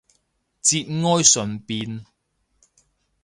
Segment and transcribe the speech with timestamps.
[0.63, 2.07] 節哀順變